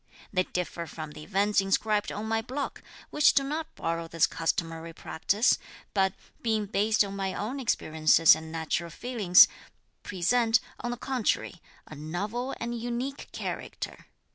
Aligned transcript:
They 0.33 0.41
differ 0.45 0.87
from 0.87 1.11
the 1.11 1.21
events 1.23 1.61
inscribed 1.61 2.11
on 2.11 2.25
my 2.25 2.41
block, 2.41 2.81
which 3.11 3.33
do 3.35 3.43
not 3.43 3.75
borrow 3.75 4.07
this 4.07 4.25
customary 4.25 4.93
practice, 4.93 5.59
but, 5.93 6.13
being 6.41 6.65
based 6.65 7.03
on 7.03 7.15
my 7.15 7.35
own 7.35 7.59
experiences 7.59 8.33
and 8.33 8.51
natural 8.51 8.89
feelings, 8.89 9.47
present, 10.01 10.59
on 10.79 10.89
the 10.89 10.97
contrary, 10.97 11.61
a 11.85 11.93
novel 11.93 12.55
and 12.59 12.81
unique 12.81 13.27
character. 13.31 14.07